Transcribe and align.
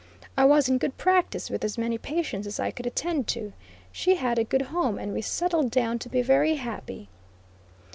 I 0.35 0.45
was 0.45 0.67
in 0.67 0.79
good 0.79 0.97
practice 0.97 1.51
with 1.51 1.63
as 1.63 1.77
many 1.77 1.99
patients 1.99 2.47
as 2.47 2.59
I 2.59 2.71
could 2.71 2.87
attend 2.87 3.27
to; 3.27 3.53
she 3.91 4.15
had 4.15 4.39
a 4.39 4.43
good 4.43 4.63
home 4.73 4.97
and 4.97 5.13
we 5.13 5.21
settled 5.21 5.69
down 5.69 5.99
to 5.99 6.09
be 6.09 6.23
very 6.23 6.55
happy. 6.55 7.07